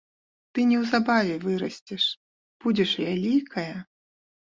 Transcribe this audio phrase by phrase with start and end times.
[0.55, 2.09] Ты неўзабаве вырасцеш,
[2.67, 3.71] будзеш вялікая.